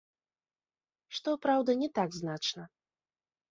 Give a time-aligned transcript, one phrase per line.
[1.19, 2.63] Што праўда, не так значна.